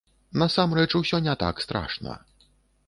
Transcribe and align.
Насамрэч, 0.41 0.87
усё 1.01 1.21
не 1.29 1.37
так 1.45 1.63
страшна. 1.67 2.21